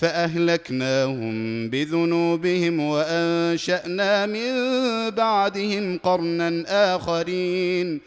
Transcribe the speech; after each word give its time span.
فأهلكناهم 0.00 1.68
بذنوبهم 1.70 2.80
وأنشأنا 2.80 4.26
من 4.26 4.50
بعدهم 5.10 5.98
قرنا 5.98 6.64
آخرين. 6.94 8.00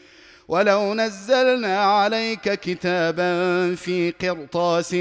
ولو 0.48 0.94
نزلنا 0.94 1.80
عليك 1.80 2.60
كتابا 2.60 3.76
في 3.76 4.14
قرطاس 4.22 4.96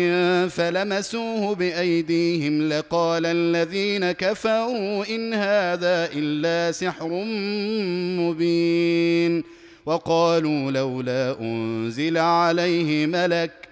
فلمسوه 0.54 1.54
بأيديهم 1.54 2.68
لقال 2.68 3.26
الذين 3.26 4.12
كفروا 4.12 5.04
إن 5.14 5.34
هذا 5.34 6.10
إلا 6.14 6.72
سحر 6.72 7.08
مبين. 8.20 9.44
وقالوا 9.86 10.70
لولا 10.70 11.40
أنزل 11.40 12.18
عليه 12.18 13.06
ملك 13.06 13.71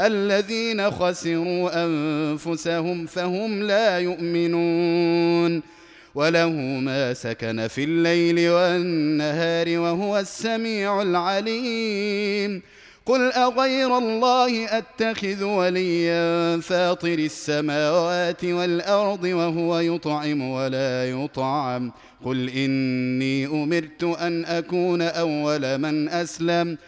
الذين 0.00 0.90
خسروا 0.90 1.84
أنفسهم 1.84 3.06
فهم 3.06 3.62
لا 3.62 3.98
يؤمنون 3.98 5.62
وله 6.14 6.50
ما 6.80 7.14
سكن 7.14 7.66
في 7.68 7.84
الليل 7.84 8.50
والنهار 8.50 9.78
وهو 9.78 10.18
السميع 10.18 11.02
العليم. 11.02 12.62
قل 13.06 13.32
أغير 13.32 13.98
الله 13.98 14.78
أتخذ 14.78 15.44
وليا 15.44 16.60
فاطر 16.60 17.18
السماوات 17.18 18.44
والأرض 18.44 19.24
وهو 19.24 19.78
يطعم 19.78 20.50
ولا 20.50 21.10
يطعم. 21.10 21.92
قل 22.24 22.48
إني 22.48 23.46
أمرت 23.46 24.04
أن 24.04 24.44
أكون 24.44 25.02
أول 25.02 25.78
من 25.78 26.08
أسلم. 26.08 26.78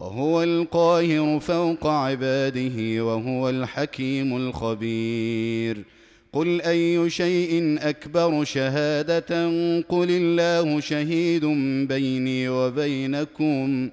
وهو 0.00 0.42
القاهر 0.42 1.40
فوق 1.40 1.86
عباده 1.86 3.04
وهو 3.04 3.48
الحكيم 3.48 4.36
الخبير. 4.36 5.84
قل 6.32 6.60
أي 6.60 7.10
شيء 7.10 7.78
أكبر 7.82 8.44
شهادة؟ 8.44 9.46
قل 9.88 10.10
الله 10.10 10.80
شهيد 10.80 11.44
بيني 11.88 12.48
وبينكم. 12.48 13.90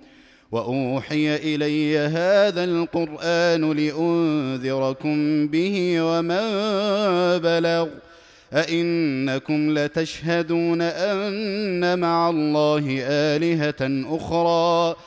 وأوحي 0.51 1.35
إلي 1.35 1.97
هذا 1.97 2.63
القرآن 2.63 3.71
لأنذركم 3.71 5.47
به 5.47 6.01
ومن 6.01 6.47
بلغ. 7.39 7.87
أئنكم 8.53 9.79
لتشهدون 9.79 10.81
أن 10.81 11.99
مع 11.99 12.29
الله 12.29 12.97
آلهة 13.01 14.05
أخرى؟ 14.15 14.95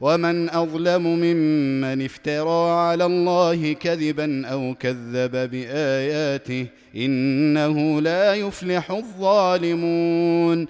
ومن 0.00 0.50
أظلم 0.50 1.02
ممن 1.02 2.04
افترى 2.04 2.70
على 2.70 3.06
الله 3.06 3.72
كذبا 3.72 4.46
أو 4.46 4.74
كذب 4.80 5.50
بآياته 5.50 6.66
إنه 6.96 8.00
لا 8.00 8.34
يفلح 8.34 8.90
الظالمون. 8.90 10.66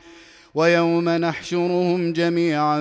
ويوم 0.55 1.09
نحشرهم 1.09 2.12
جميعا 2.12 2.81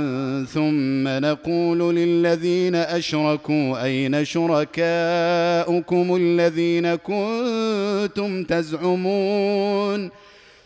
ثم 0.54 1.07
نقول 1.07 1.96
للذين 1.96 2.75
أشركوا 2.75 3.84
أين 3.84 4.25
شركاؤكم 4.25 6.16
الذين 6.16 6.95
كنتم 6.95 8.44
تزعمون؟ 8.44 10.12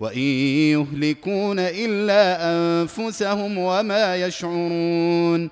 وإن 0.00 0.18
يهلكون 0.18 1.58
إلا 1.58 2.50
أنفسهم 2.52 3.58
وما 3.58 4.16
يشعرون. 4.16 5.50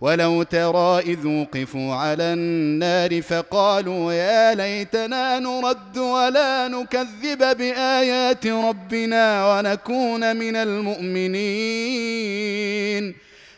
ولو 0.00 0.42
ترى 0.42 0.98
إذ 0.98 1.26
وقفوا 1.26 1.94
على 1.94 2.22
النار 2.22 3.22
فقالوا 3.22 4.12
يا 4.12 4.54
ليتنا 4.54 5.38
نرد 5.38 5.98
ولا 5.98 6.68
نكذب 6.68 7.56
بآيات 7.58 8.46
ربنا 8.46 9.56
ونكون 9.58 10.36
من 10.36 10.56
المؤمنين. 10.56 11.26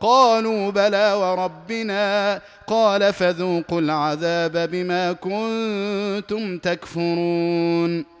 قالوا 0.00 0.70
بلى 0.70 1.12
وربنا. 1.12 2.40
قال 2.66 3.12
فذوقوا 3.12 3.80
العذاب 3.80 4.70
بما 4.70 5.12
كنتم 5.12 6.58
تكفرون. 6.58 8.16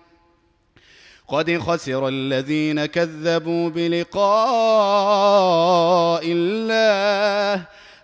قد 1.28 1.58
خسر 1.58 2.08
الذين 2.08 2.86
كذبوا 2.86 3.68
بلقاء 3.68 4.20
الله. 6.24 7.64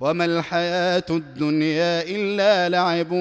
وما 0.00 0.24
الحياة 0.24 1.04
الدنيا 1.10 2.02
إلا 2.02 2.68
لعب 2.68 3.12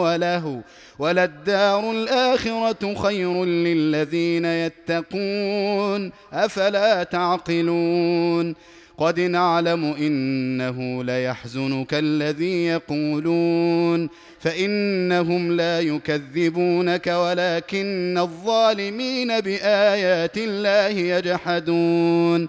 وله 0.00 0.62
وللدار 0.98 1.90
الآخرة 1.90 2.94
خير 2.94 3.44
للذين 3.44 4.44
يتقون 4.44 6.12
أفلا 6.32 7.02
تعقلون 7.02 8.54
قد 8.98 9.20
نعلم 9.20 9.84
إنه 9.84 11.04
ليحزنك 11.04 11.94
الذي 11.94 12.64
يقولون 12.66 14.08
فإنهم 14.40 15.52
لا 15.52 15.80
يكذبونك 15.80 17.06
ولكن 17.06 18.18
الظالمين 18.18 19.40
بآيات 19.40 20.38
الله 20.38 20.88
يجحدون 20.88 22.48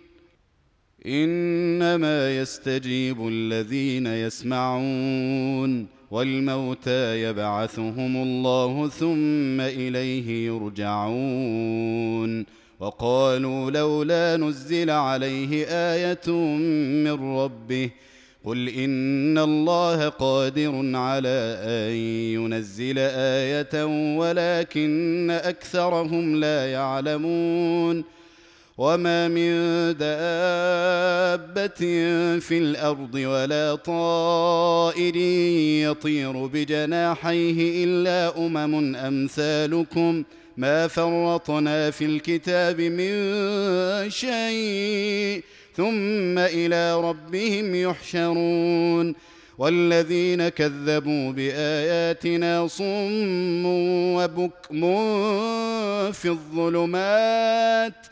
إنما 1.05 2.37
يستجيب 2.41 3.27
الذين 3.27 4.07
يسمعون 4.07 5.87
والموتى 6.11 7.23
يبعثهم 7.23 8.23
الله 8.23 8.89
ثم 8.89 9.61
إليه 9.61 10.47
يرجعون 10.47 12.45
وقالوا 12.79 13.71
لولا 13.71 14.37
نزل 14.37 14.89
عليه 14.89 15.65
آية 15.67 16.31
من 17.03 17.37
ربه 17.37 17.89
قل 18.45 18.69
إن 18.69 19.37
الله 19.37 20.09
قادر 20.09 20.95
على 20.95 21.57
أن 21.63 21.91
ينزل 22.41 22.95
آية 22.99 23.85
ولكن 24.17 25.31
أكثرهم 25.31 26.35
لا 26.35 26.71
يعلمون 26.71 28.03
وما 28.81 29.27
من 29.27 29.51
دابه 29.97 31.79
في 32.39 32.57
الأرض 32.57 33.15
ولا 33.15 33.75
طائر 33.75 35.15
يطير 35.85 36.45
بجناحيه 36.45 37.83
الا 37.85 38.37
امم 38.37 38.95
امثالكم 38.95 40.23
ما 40.57 40.87
فرطنا 40.87 41.91
في 41.91 42.05
الكتاب 42.05 42.81
من 42.81 43.11
شيء 44.09 45.43
ثم 45.75 46.39
إلى 46.39 47.01
ربهم 47.01 47.75
يحشرون 47.75 49.15
والذين 49.57 50.49
كذبوا 50.49 51.31
باياتنا 51.31 52.67
صم 52.67 53.65
وبكم 54.15 54.81
في 56.11 56.29
الظلمات 56.29 58.11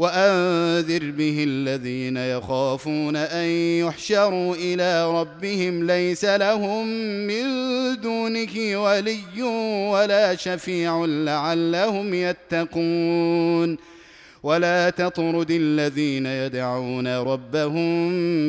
وانذر 0.00 1.10
به 1.10 1.44
الذين 1.48 2.16
يخافون 2.16 3.16
أن 3.16 3.46
يحشروا 3.84 4.54
إلى 4.54 5.20
ربهم 5.20 5.86
ليس 5.86 6.24
لهم 6.24 6.86
من 7.26 7.44
دونه 8.00 8.82
ولي 8.84 9.42
ولا 9.92 10.36
شفيع 10.36 11.04
لعلهم 11.04 12.14
يتقون. 12.14 13.76
ولا 14.42 14.90
تطرد 14.90 15.50
الذين 15.50 16.26
يدعون 16.26 17.16
ربهم 17.16 17.92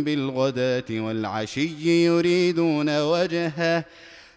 بالغداة 0.03 0.83
والعشي 0.91 2.05
يريدون 2.05 3.01
وجهه 3.01 3.85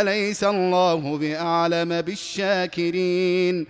أليس 0.00 0.44
الله 0.44 1.18
بأعلم 1.18 2.00
بالشاكرين؟ 2.00 3.66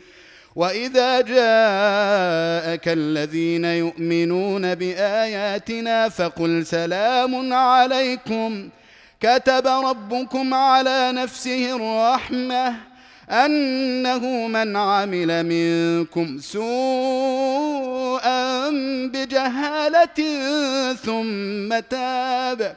وإذا 0.57 1.21
جاءك 1.21 2.89
الذين 2.89 3.65
يؤمنون 3.65 4.75
بآياتنا 4.75 6.09
فقل 6.09 6.67
سلام 6.67 7.53
عليكم. 7.53 8.69
كتب 9.21 9.67
ربكم 9.67 10.55
على 10.55 11.13
نفسه 11.13 11.77
الرحمة 11.77 12.75
أنه 13.31 14.47
من 14.47 14.77
عمل 14.77 15.47
منكم 15.47 16.39
سوءا 16.39 17.91
بجهالة 19.09 20.19
ثم 20.95 21.79
تاب. 21.79 22.77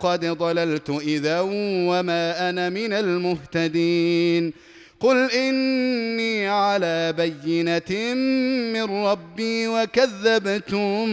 قد 0.00 0.24
ضللت 0.24 0.90
إذا 0.90 1.40
وما 1.40 2.50
أنا 2.50 2.68
من 2.68 2.92
المهتدين. 2.92 4.52
قل 5.00 5.30
إني 5.30 6.48
على 6.48 7.12
بينة 7.12 8.14
من 8.72 9.04
ربي 9.06 9.68
وكذبتم 9.68 11.06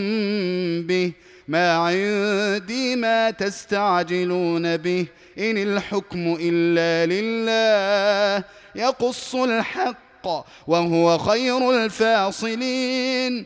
به. 0.88 1.12
ما 1.48 1.72
عندي 1.74 2.96
ما 2.96 3.32
تستعجلون 3.32 4.78
به. 4.78 5.06
إن 5.40 5.58
الحكم 5.58 6.38
إلا 6.42 7.14
لله. 7.14 8.44
يقص 8.76 9.36
الحق 9.36 10.28
وهو 10.68 11.18
خير 11.18 11.86
الفاصلين. 11.86 13.46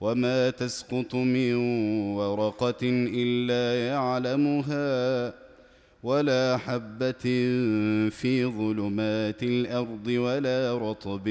وما 0.00 0.50
تسقط 0.50 1.14
من 1.14 1.54
ورقه 2.16 2.82
الا 3.14 3.86
يعلمها 3.86 5.34
ولا 6.02 6.56
حبه 6.56 7.24
في 8.10 8.44
ظلمات 8.44 9.42
الأرض 9.42 10.06
ولا 10.06 10.78
رطب 10.78 11.28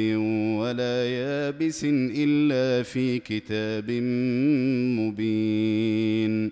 ولا 0.60 1.06
يابس 1.10 1.82
الا 1.86 2.84
في 2.84 3.20
كتاب 3.20 3.92
مبين 5.00 6.52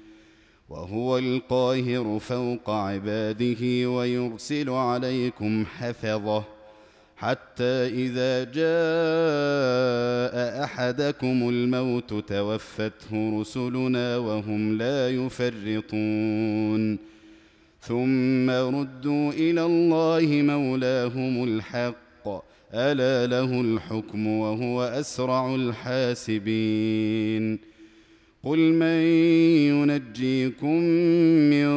وهو 0.71 1.17
القاهر 1.17 2.19
فوق 2.19 2.69
عباده 2.69 3.89
ويرسل 3.89 4.69
عليكم 4.69 5.65
حفظه 5.65 6.43
حتى 7.17 7.87
إذا 8.03 8.43
جاء 8.43 8.63
أحدكم 10.63 11.49
الموت 11.49 12.13
توفته 12.13 13.41
رسلنا 13.41 14.17
وهم 14.17 14.77
لا 14.77 15.09
يفرطون. 15.09 16.99
ثم 17.81 18.49
ردوا 18.49 19.31
إلى 19.31 19.65
الله 19.65 20.41
مولاهم 20.41 21.43
الحق. 21.43 22.27
ألا 22.73 23.27
له 23.27 23.61
الحكم 23.61 24.27
وهو 24.27 24.83
أسرع 24.83 25.55
الحاسبين. 25.55 27.59
قل 28.43 28.59
من 28.59 29.01
ينجيكم 29.69 30.77
من 31.49 31.69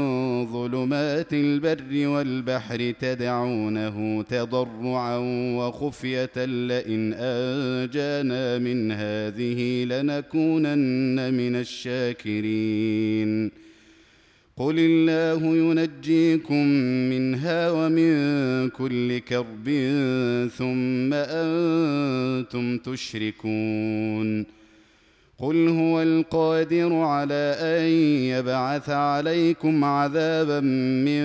ظلمات 0.46 1.32
البر 1.32 2.08
والبحر 2.08 2.94
تدعونه 3.00 4.22
تضرعا 4.22 5.18
وخفية 5.56 6.30
لئن 6.36 7.12
انجانا 7.12 8.58
من 8.58 8.92
هذه 8.92 9.84
لنكونن 9.84 11.34
من 11.34 11.56
الشاكرين. 11.56 13.50
قل 14.56 14.74
الله 14.78 15.56
ينجيكم 15.56 16.66
منها 17.10 17.70
ومن 17.70 18.68
كل 18.68 19.18
كرب 19.18 19.68
ثم 20.56 21.14
أنتم 21.14 22.78
تشركون. 22.78 24.63
قل 25.38 25.68
هو 25.68 26.02
القادر 26.02 26.94
على 26.94 27.56
ان 27.58 27.88
يبعث 28.38 28.90
عليكم 28.90 29.84
عذابا 29.84 30.60
من 31.04 31.24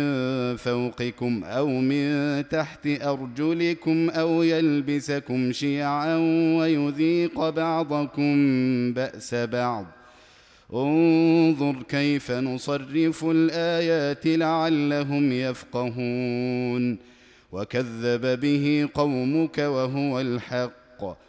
فوقكم 0.56 1.44
أو 1.44 1.68
من 1.68 2.44
تحت 2.50 2.88
ارجلكم 2.88 4.10
أو 4.10 4.44
يلبسكم 4.44 5.52
شيعا 5.52 6.18
ويذيق 6.58 7.50
بعضكم 7.50 8.34
باس 8.94 9.36
بعض. 9.36 9.86
انظر 10.74 11.76
كيف 11.90 12.32
نصرف 12.32 13.26
الايات 13.26 14.28
لعلهم 14.28 15.32
يفقهون. 15.32 16.98
وكذب 17.52 18.40
به 18.40 18.90
قومك 18.94 19.58
وهو 19.58 20.20
الحق. 20.20 21.29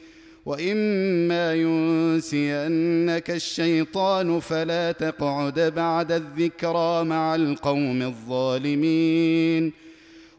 وإما 0.45 1.53
ينسينك 1.53 3.31
الشيطان 3.31 4.39
فلا 4.39 4.91
تقعد 4.91 5.59
بعد 5.59 6.11
الذكرى 6.11 7.03
مع 7.03 7.35
القوم 7.35 8.01
الظالمين 8.01 9.71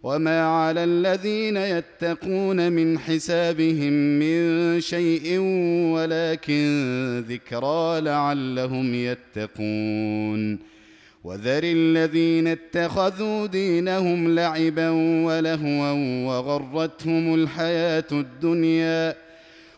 وما 0.03 0.47
على 0.47 0.85
الذين 0.85 1.57
يتقون 1.57 2.73
من 2.73 2.99
حسابهم 2.99 3.93
من 3.93 4.81
شيء 4.81 5.39
ولكن 5.95 7.25
ذكرى 7.29 8.01
لعلهم 8.01 8.95
يتقون 8.95 10.59
وذر 11.25 11.63
الذين 11.65 12.49
اتخذوا 12.49 13.47
دينهم 13.47 14.35
لعبا 14.35 14.91
ولهوا 15.27 15.93
وغرتهم 16.27 17.35
الحياة 17.35 18.05
الدنيا 18.13 19.15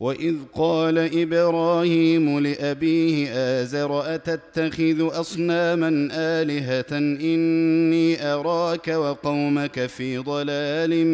واذ 0.00 0.34
قال 0.54 0.98
إبراهيم 0.98 2.38
لابيه 2.38 3.28
ازر 3.62 4.14
اتتخذ 4.14 5.20
اصناما 5.20 6.08
الهه 6.12 6.98
اني 6.98 8.32
اراك 8.32 8.88
وقومك 8.88 9.86
في 9.86 10.18
ضلال 10.18 11.06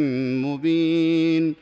مبين 0.42 1.54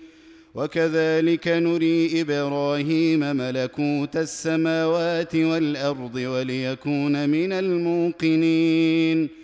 وكذلك 0.55 1.49
نري 1.49 2.21
إبراهيم 2.21 3.21
ملكوت 3.21 4.17
السماوات 4.17 5.37
والارض 5.37 6.15
وليكون 6.15 7.29
من 7.29 7.53
الموقنين 7.53 9.44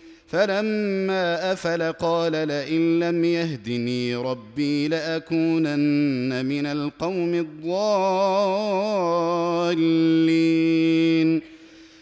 فلما 0.31 1.51
أفل 1.51 1.91
قال 1.91 2.31
لئن 2.31 2.99
لم 2.99 3.25
يهدني 3.25 4.15
ربي 4.15 4.87
لأكونن 4.87 6.45
من 6.45 6.65
القوم 6.65 7.33
الضالين. 7.33 7.61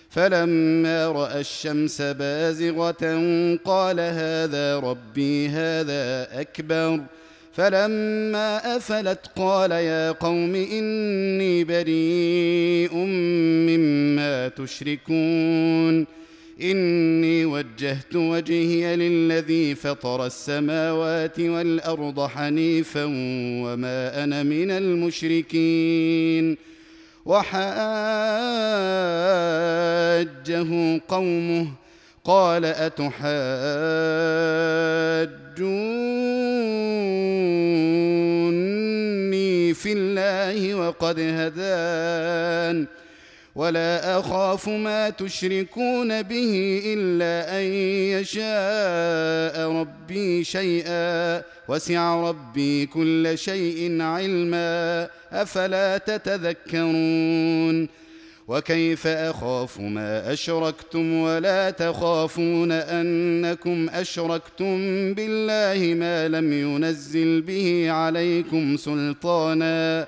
فلما 0.10 1.08
رأى 1.08 1.40
الشمس 1.40 2.02
بازغة 2.02 3.18
قال 3.66 4.00
هذا 4.00 4.80
ربي 4.80 5.50
هذا 5.50 6.28
أكبر. 6.42 7.02
فلما 7.54 8.76
أفلت 8.76 9.20
قال 9.36 9.72
يا 9.72 10.12
قوم 10.12 10.56
إني 10.56 11.64
بريء 11.64 12.96
مما 13.70 14.48
تشركون. 14.48 16.19
إني 16.62 17.46
وجهت 17.46 18.16
وجهي 18.16 18.96
للذي 18.96 19.76
فطر 19.76 20.26
السماوات 20.26 21.40
والأرض 21.40 22.28
حنيفا 22.28 23.04
وما 23.64 24.24
أنا 24.24 24.44
من 24.44 24.72
المشركين. 24.72 26.58
وحاجه 27.26 27.52
قومه 31.08 31.68
قال 32.24 32.66
أتحاجوني 32.66 33.20
في 39.74 39.94
الله 39.94 40.76
وقد 40.76 41.20
هدان. 41.20 42.88
ولا 43.60 44.20
أخاف 44.20 44.70
ما 44.70 45.10
تشركون 45.10 46.22
به 46.22 46.82
إلا 46.86 47.60
أن 47.60 47.66
يشاء 48.16 49.72
ربي 49.72 50.44
شيئا. 50.44 51.44
وسع 51.68 52.30
ربي 52.30 52.86
كل 52.86 53.38
شيء 53.38 54.02
علما. 54.02 55.08
أفلا 55.32 55.98
تتذكرون؟ 55.98 57.88
وكيف 58.48 59.08
أخاف 59.08 59.80
ما 59.80 60.34
أشركتم 60.34 61.14
ولا 61.14 61.70
تخافون 61.70 62.72
أنكم 62.72 63.90
أشركتم 63.90 64.78
بالله 65.14 65.94
ما 65.94 66.28
لم 66.28 66.54
ينزل 66.54 67.42
به 67.42 67.92
عليكم 67.92 68.78
سلطانا؟ 68.78 70.08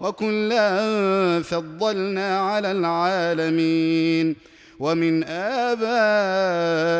وكلا 0.00 1.42
فضلنا 1.42 2.38
على 2.40 2.70
العالمين 2.72 4.36
ومن 4.78 5.24
آبائهم 5.24 6.98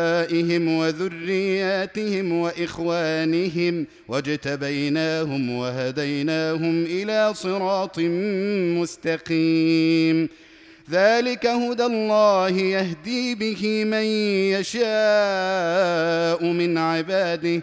وذرياتهم 0.76 2.32
وإخوانهم 2.32 3.86
واجتبيناهم 4.08 5.50
وهديناهم 5.56 6.84
إلى 6.84 7.34
صراط 7.34 7.98
مستقيم. 8.80 10.28
ذلك 10.90 11.46
هدى 11.46 11.84
الله 11.84 12.48
يهدي 12.48 13.34
به 13.34 13.84
من 13.84 14.04
يشاء 14.54 16.44
من 16.44 16.78
عباده 16.78 17.62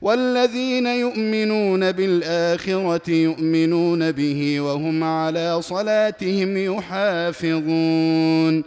والذين 0.00 0.86
يؤمنون 0.86 1.92
بالآخرة 1.92 3.10
يؤمنون 3.10 4.12
به 4.12 4.60
وهم 4.60 5.04
على 5.04 5.62
صلاتهم 5.62 6.56
يحافظون. 6.56 8.64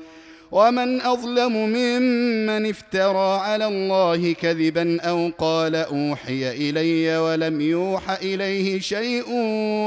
ومن 0.52 1.02
أظلم 1.02 1.54
ممن 1.54 2.70
افترى 2.70 3.40
على 3.40 3.68
الله 3.68 4.34
كذبا 4.34 5.02
أو 5.02 5.32
قال 5.38 5.76
أوحي 5.76 6.70
إلي 6.70 7.18
ولم 7.18 7.62
يوح 7.62 8.10
إليه 8.10 8.80
شيء 8.80 9.26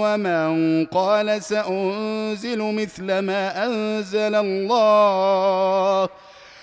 ومن 0.03 0.87
قال 0.87 1.43
سأنزل 1.43 2.59
مثل 2.59 3.19
ما 3.19 3.67
أنزل 3.67 4.35
الله 4.35 6.09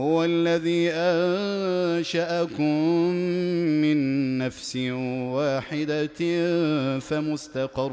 وهو 0.00 0.24
الذي 0.24 0.90
أنشأكم 0.90 2.64
من 3.84 3.98
نفس 4.38 4.76
واحدة 5.36 6.20
فمستقر 6.98 7.92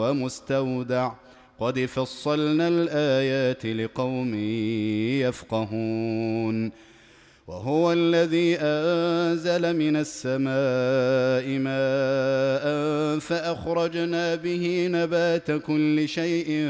ومستودع. 0.00 1.12
قد 1.60 1.80
فصلنا 1.80 2.68
الآيات 2.68 3.66
لقوم 3.66 4.34
يفقهون. 5.20 6.72
وهو 7.46 7.92
الذي 7.92 8.56
أنزل 8.60 9.76
من 9.76 9.96
السماء 9.96 11.58
ماء 11.58 12.64
فأخرجنا 13.18 14.34
به 14.34 14.88
نبات 14.90 15.50
كل 15.50 16.08
شيء 16.08 16.68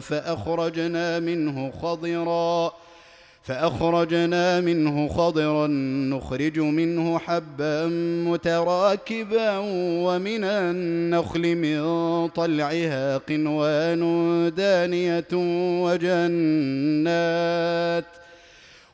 فأخرجنا 0.00 1.20
منه 1.20 1.70
خضرا. 1.70 2.85
فأخرجنا 3.46 4.60
منه 4.60 5.08
خضرا 5.08 5.66
نخرج 6.10 6.58
منه 6.58 7.18
حبا 7.18 7.86
متراكبا 8.26 9.58
ومن 10.06 10.44
النخل 10.44 11.56
من 11.56 11.80
طلعها 12.28 13.16
قنوان 13.16 14.02
دانية 14.56 15.28
وجنات 15.84 17.24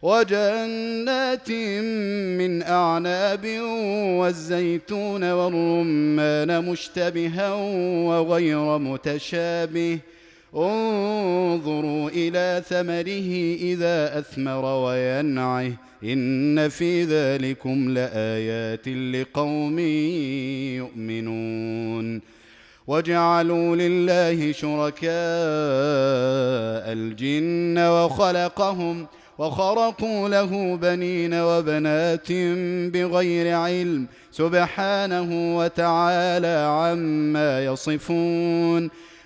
وجنات 0.02 1.50
من 2.38 2.62
أعناب 2.62 3.46
والزيتون 4.20 5.32
والرمان 5.32 6.64
مشتبها 6.64 7.52
وغير 8.04 8.78
متشابه 8.78 9.98
ۖ 9.98 10.00
انظروا 10.56 12.10
إلى 12.10 12.62
ثمره 12.68 13.56
إذا 13.72 14.18
أثمر 14.18 14.64
وينعه. 14.64 15.72
إن 16.04 16.68
في 16.68 17.04
ذلكم 17.04 17.90
لآيات 17.90 18.88
لقوم 18.88 19.78
يؤمنون. 20.76 22.20
وجعلوا 22.86 23.76
لله 23.76 24.52
شركاء 24.52 25.12
الجن 26.92 27.78
وخلقهم 27.78 29.06
وخرقوا 29.38 30.28
له 30.28 30.76
بنين 30.76 31.34
وبنات 31.34 32.32
بغير 32.92 33.56
علم. 33.56 34.06
سبحانه 34.32 35.56
وتعالى 35.58 36.66
عما 36.68 37.64
يصفون. 37.64 38.90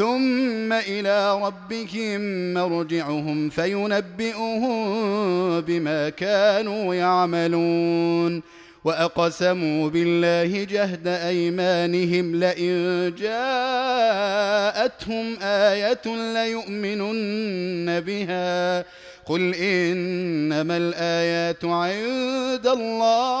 ثم 0.00 0.72
إلى 0.72 1.42
ربهم 1.42 2.20
مرجعهم 2.54 3.50
فينبئهم 3.50 4.70
بما 5.60 6.08
كانوا 6.08 6.94
يعملون 6.94 8.42
وأقسموا 8.84 9.88
بالله 9.88 10.64
جهد 10.64 11.06
أيمانهم 11.06 12.36
لئن 12.36 13.12
جاءتهم 13.18 14.16
آية 15.42 16.02
ليؤمنن 16.34 18.00
بها 18.00 18.84
قل 19.26 19.54
إنما 19.54 20.76
الآيات 20.76 21.64
عند 21.64 22.66
الله 22.66 23.40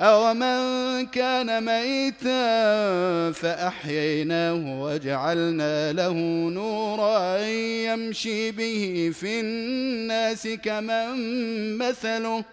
أومن 0.00 1.06
كان 1.06 1.64
ميتا 1.64 3.32
فأحييناه 3.32 4.82
وجعلنا 4.82 5.92
له 5.92 6.12
نورا 6.48 7.38
يمشي 7.84 8.50
به 8.50 9.12
في 9.20 9.40
الناس 9.40 10.48
كمن 10.48 11.78
مثله 11.78 12.44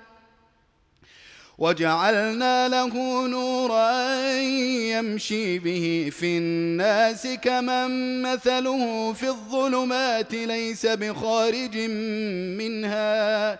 وجعلنا 1.58 2.68
له 2.68 3.28
نورا 3.28 4.32
يمشي 4.92 5.60
به 5.60 6.10
في 6.20 6.38
الناس 6.38 7.28
كمن 7.28 8.22
مثله 8.22 9.14
في 9.14 9.28
الظلمات 9.28 10.34
ليس 10.34 10.86
بخارج 10.86 11.78
منها 12.58 13.60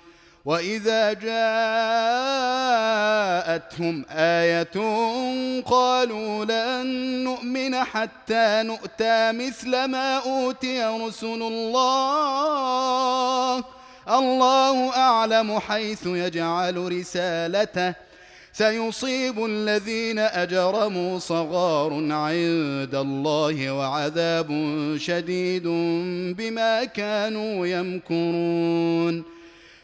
واذا 0.45 1.13
جاءتهم 1.13 1.35
إيه 4.11 4.67
قالوا 5.61 6.45
لن 6.45 6.87
نؤمن 7.23 7.75
حتى 7.75 8.61
نؤتى 8.65 9.31
مثل 9.31 9.85
ما 9.85 10.17
اوتي 10.17 10.83
رسل 10.83 11.41
الله 11.41 12.43
الله 14.09 14.89
اعلم 14.97 15.59
حيث 15.59 16.05
يجعل 16.05 16.91
رسالته 16.99 17.93
سيصيب 18.53 19.45
الذين 19.45 20.19
اجرموا 20.19 21.19
صغار 21.19 21.93
عند 21.93 22.95
الله 22.95 23.71
وعذاب 23.71 24.49
شديد 24.97 25.63
بما 26.37 26.83
كانوا 26.83 27.67
يمكرون 27.67 29.40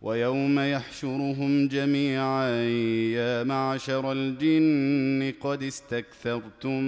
ويوم 0.00 0.60
يحشرهم 0.60 1.68
جميعا 1.68 2.50
يا 3.14 3.42
معشر 3.42 4.12
الجن 4.12 5.32
قد 5.40 5.62
استكثرتم 5.62 6.82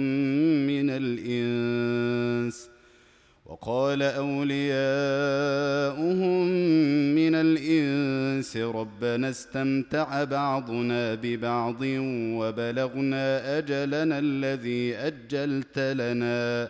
من 0.67 0.89
الإنس. 0.89 2.69
وقال 3.45 4.03
أولياؤهم 4.03 4.47
من 7.15 7.35
الإنس 7.35 8.57
ربنا 8.57 9.29
استمتع 9.29 10.23
بعضنا 10.23 11.15
ببعض 11.15 11.81
وبلغنا 12.39 13.57
أجلنا 13.57 14.19
الذي 14.19 14.95
أجلت 14.95 15.79
لنا. 15.79 16.69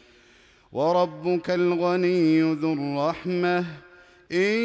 وربك 0.71 1.49
الغني 1.49 2.41
ذو 2.41 2.73
الرحمة. 2.73 3.65
إن 4.31 4.59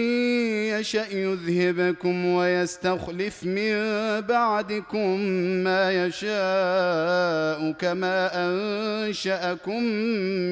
يشأ 0.78 1.06
يذهبكم 1.12 2.26
ويستخلف 2.26 3.44
من 3.44 3.74
بعدكم 4.20 5.20
ما 5.64 6.06
يشاء 6.06 7.72
كما 7.72 8.30
أنشأكم 8.34 9.82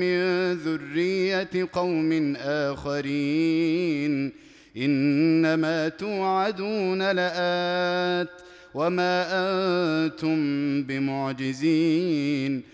من 0.01 0.53
ذرية 0.53 1.69
قوم 1.73 2.37
آخرين. 2.37 4.33
إنما 4.77 5.89
توعدون 5.89 7.11
لآت 7.11 8.29
وما 8.75 9.27
أنتم 9.31 10.37
بمعجزين. 10.83 12.74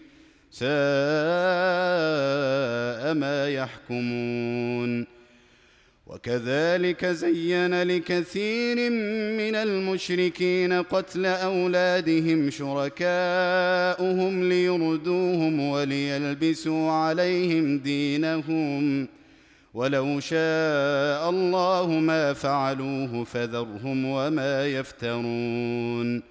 ساء 0.51 0.71
ما 3.13 3.49
يحكمون. 3.49 5.07
وكذلك 6.07 7.05
زين 7.05 7.83
لكثير 7.83 8.89
من 9.37 9.55
المشركين 9.55 10.73
قتل 10.73 11.25
أولادهم 11.25 12.49
شركاؤهم 12.49 14.49
ليردوهم 14.49 15.59
وليلبسوا 15.59 16.91
عليهم 16.91 17.79
دينهم. 17.79 19.07
ولو 19.73 20.19
شاء 20.19 21.29
الله 21.29 21.87
ما 21.87 22.33
فعلوه 22.33 23.23
فذرهم 23.23 24.05
وما 24.05 24.67
يفترون. 24.67 26.30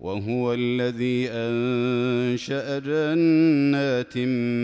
وهو 0.00 0.54
الذي 0.54 1.28
أنشأ 1.30 2.78
جنات 2.78 4.18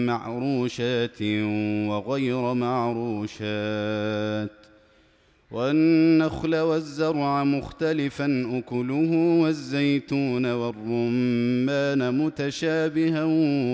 معروشات 0.08 1.22
وغير 1.88 2.54
معروشات 2.54 4.50
والنخل 5.50 6.56
والزرع 6.56 7.44
مختلفا 7.44 8.58
أكله 8.58 9.12
والزيتون 9.42 10.46
والرمان 10.52 12.18
متشابها 12.18 13.24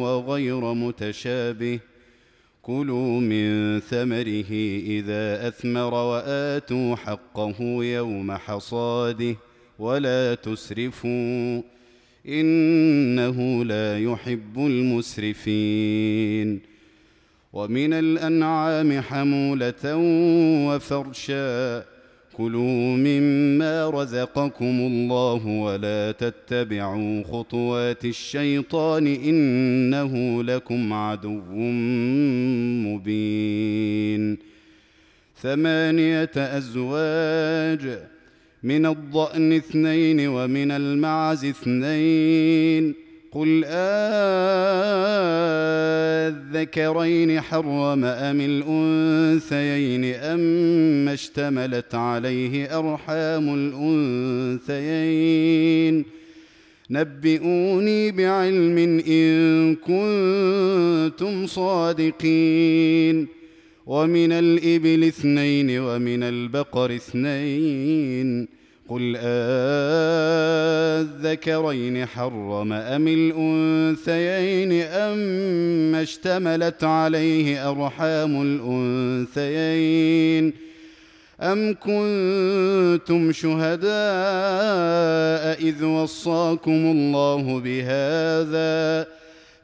وغير 0.00 0.74
متشابه. 0.74 1.78
كلوا 2.62 3.20
من 3.20 3.80
ثمره 3.80 4.52
إذا 4.86 5.48
أثمر 5.48 5.94
وآتوا 5.94 6.96
حقه 6.96 7.56
يوم 7.84 8.32
حصاده. 8.32 9.36
ولا 9.79 10.35
تسرفوا 10.35 11.62
إنه 12.29 13.64
لا 13.64 13.99
يحب 13.99 14.59
المسرفين. 14.59 16.61
ومن 17.53 17.93
الأنعام 17.93 19.01
حمولة 19.01 19.97
وفرشا 20.68 21.85
كلوا 22.37 22.97
مما 22.97 23.91
رزقكم 23.91 24.64
الله 24.64 25.47
ولا 25.47 26.12
تتبعوا 26.12 27.22
خطوات 27.22 28.05
الشيطان 28.05 29.07
إنه 29.07 30.43
لكم 30.43 30.93
عدو 30.93 31.41
مبين. 32.87 34.39
ثمانية 35.43 36.31
أزواج 36.37 37.99
من 38.62 38.86
الضأن 38.86 39.52
اثنين 39.52 40.28
ومن 40.28 40.70
المعز 40.70 41.44
اثنين. 41.44 42.94
قل 43.32 43.64
آذكرين 46.48 47.40
حرم 47.40 48.04
أم 48.04 48.40
الأنثيين 48.40 50.14
أم 50.14 51.09
اشتملت 51.09 51.94
عليه 51.94 52.78
أرحام 52.78 53.54
الأنثيين. 54.68 56.04
نبئوني 56.90 58.11
بعلم 58.11 59.02
إن 59.09 59.74
كنتم 59.74 61.46
صادقين. 61.46 63.38
ومن 63.89 64.32
الإبل 64.32 65.05
اثنين 65.05 65.80
ومن 65.80 66.22
البقر 66.22 66.95
اثنين 66.95 68.49
قل 68.89 69.16
أذكرين 71.16 72.07
حرم 72.07 72.72
أم 72.72 73.09
الأنثيين 73.09 74.82
أم 74.82 75.95
اشتملت 75.95 76.84
عليه 76.84 77.70
أرحام 77.70 78.43
الأنثيين 79.36 80.53
أم 81.41 81.74
كنتم 81.74 83.32
شهداء 83.32 83.89
إذ 85.68 85.84
وصاكم 85.84 86.70
الله 86.72 87.61
بهذا 87.61 89.07
ۖ 89.14 89.18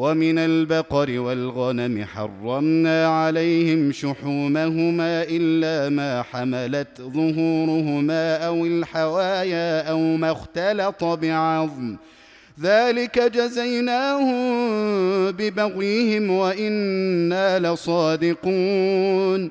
ومن 0.00 0.38
البقر 0.38 1.20
والغنم 1.20 2.04
حرمنا 2.04 3.06
عليهم 3.06 3.92
شحومهما 3.92 5.22
إلا 5.22 5.88
ما 5.88 6.22
حملت 6.22 6.88
ظهورهما 7.00 8.36
أو 8.36 8.66
الحوايا 8.66 9.90
أو 9.90 9.98
ما 9.98 10.32
اختلط 10.32 11.04
بعظم. 11.04 11.96
ذلك 12.60 13.18
جزيناهم 13.18 14.40
ببغيهم 15.30 16.30
وإنا 16.30 17.58
لصادقون. 17.58 19.50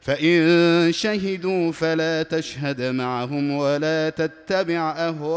فإن 0.00 0.92
شهدوا 0.92 1.72
فلا 1.72 2.22
تشهد 2.22 2.82
معهم 2.82 3.50
ولا 3.50 4.10
تتبع 4.10 4.94
أهواء 4.98 5.30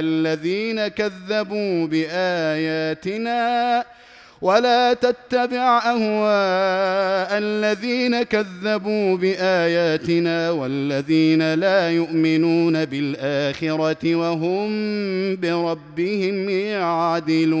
الذين 0.00 0.88
كذبوا 0.88 1.86
بآياتنا 1.86 3.84
ولا 4.42 4.92
تتبع 4.92 5.78
أهواء 5.78 7.38
الذين 7.38 8.22
كذبوا 8.22 9.16
بآياتنا 9.16 10.50
والذين 10.50 11.54
لا 11.54 11.90
يؤمنون 11.90 12.84
بالآخرة 12.84 14.14
وهم 14.14 14.70
بربهم 15.36 16.50
يعدلون. 16.50 17.60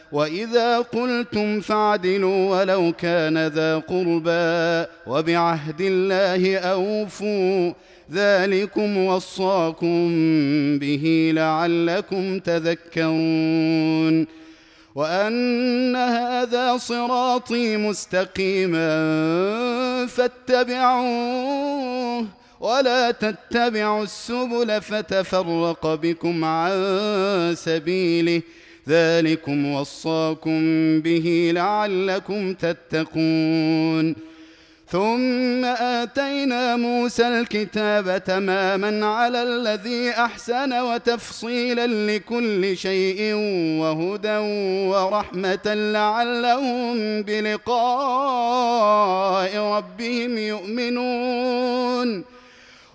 وإذا 0.11 0.79
قلتم 0.79 1.59
فاعدلوا 1.61 2.59
ولو 2.59 2.93
كان 2.97 3.47
ذا 3.47 3.77
قربى 3.77 4.85
وبعهد 5.07 5.81
الله 5.81 6.57
أوفوا 6.57 7.73
ذلكم 8.11 8.97
وصاكم 8.97 10.09
به 10.79 11.31
لعلكم 11.35 12.39
تذكرون 12.39 14.27
وأن 14.95 15.95
هذا 15.95 16.77
صراطي 16.77 17.77
مستقيما 17.77 18.87
فاتبعوه 20.07 21.61
ولا 22.59 23.11
تتبعوا 23.11 24.03
السبل 24.03 24.81
فتفرق 24.81 25.95
بكم 25.95 26.45
عن 26.45 26.71
سبيله 27.57 28.41
ذلكم 28.89 29.71
وصاكم 29.73 30.59
به 31.01 31.51
لعلكم 31.53 32.53
تتقون. 32.53 34.15
ثم 34.91 35.65
آتينا 35.65 36.75
موسى 36.75 37.27
الكتاب 37.27 38.23
تماما 38.23 39.05
على 39.05 39.43
الذي 39.43 40.09
أحسن 40.09 40.73
وتفصيلا 40.73 41.87
لكل 41.87 42.77
شيء 42.77 43.33
وهدى 43.81 44.37
ورحمة 44.91 45.73
لعلهم 45.73 47.21
بلقاء 47.21 48.37
ربهم 49.57 50.37
يؤمنون. 50.37 52.23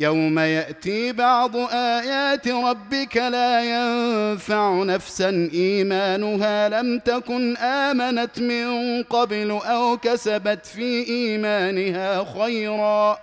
يوم 0.00 0.38
يأتي 0.38 1.12
بعض 1.12 1.56
آيات 1.72 2.48
ربك 2.48 3.16
لا 3.16 3.60
ينفع 3.64 4.82
نفسا. 4.82 5.50
إيمانها 5.54 6.68
لم 6.68 6.98
تكن 6.98 7.56
آمنت 7.56 8.38
من 8.38 9.02
قبل 9.02 9.50
أو 9.50 9.96
كسبت 9.96 10.66
في 10.66 11.08
إيمانها 11.08 12.24
خيرا. 12.38 13.18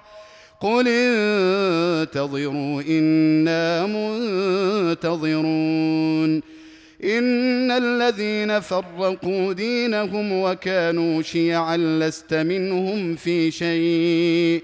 قل 0.59 0.87
انتظروا 0.87 2.81
إنا 2.81 3.85
منتظرون. 4.91 6.41
إن 7.03 7.71
الذين 7.71 8.59
فرقوا 8.59 9.53
دينهم 9.53 10.41
وكانوا 10.41 11.21
شيعا 11.21 11.77
لست 11.77 12.33
منهم 12.33 13.15
في 13.15 13.51
شيء. 13.51 14.63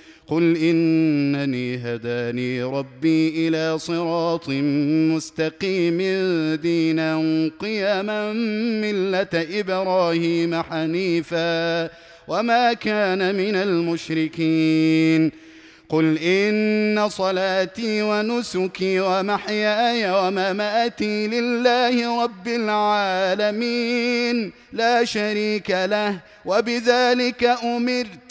قل 0.31 0.57
انني 0.57 1.75
هداني 1.77 2.63
ربي 2.63 3.47
إلى 3.47 3.79
صراط 3.79 4.49
مستقيم 5.15 5.97
دينا 6.61 7.15
قيما 7.59 8.33
مله 8.81 9.27
إبراهيم 9.33 10.61
حنيفا 10.63 11.89
وما 12.27 12.73
كان 12.73 13.35
من 13.35 13.55
المشركين 13.55 15.31
قل 15.89 16.17
ان 16.17 17.09
صلاتي 17.09 18.01
ونسكي 18.01 18.99
ومحياي 18.99 20.11
ومماتي 20.11 21.27
لله 21.27 22.23
رب 22.23 22.47
العالمين 22.47 24.51
لا 24.73 25.05
شريك 25.05 25.69
له 25.69 26.19
وبذلك 26.45 27.43
امرت 27.43 28.30